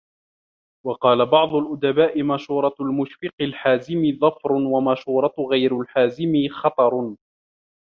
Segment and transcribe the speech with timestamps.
[0.85, 7.15] وَقَالَ بَعْضُ الْأُدَبَاءِ مَشُورَةُ الْمُشْفِقِ الْحَازِمِ ظَفَرٌ، وَمَشُورَةُ غَيْرِ الْحَازِمِ خَطَرٌ